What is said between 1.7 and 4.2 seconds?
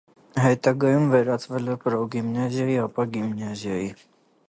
է պրոգիմնազիայի, ապա՝ գիմնազիայի։